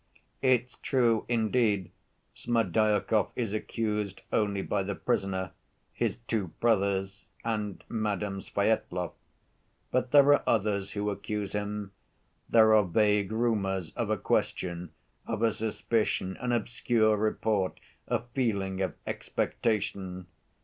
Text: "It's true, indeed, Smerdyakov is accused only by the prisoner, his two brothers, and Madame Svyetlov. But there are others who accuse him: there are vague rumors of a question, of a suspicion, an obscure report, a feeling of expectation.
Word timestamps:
"It's 0.41 0.79
true, 0.79 1.27
indeed, 1.29 1.91
Smerdyakov 2.33 3.29
is 3.35 3.53
accused 3.53 4.23
only 4.33 4.63
by 4.63 4.81
the 4.81 4.95
prisoner, 4.95 5.51
his 5.93 6.17
two 6.27 6.47
brothers, 6.59 7.29
and 7.45 7.83
Madame 7.87 8.39
Svyetlov. 8.41 9.13
But 9.91 10.09
there 10.09 10.33
are 10.33 10.43
others 10.47 10.93
who 10.93 11.11
accuse 11.11 11.51
him: 11.53 11.91
there 12.49 12.73
are 12.73 12.83
vague 12.83 13.31
rumors 13.31 13.91
of 13.93 14.09
a 14.09 14.17
question, 14.17 14.89
of 15.27 15.43
a 15.43 15.53
suspicion, 15.53 16.35
an 16.39 16.51
obscure 16.51 17.15
report, 17.15 17.79
a 18.07 18.23
feeling 18.33 18.81
of 18.81 18.95
expectation. 19.05 20.25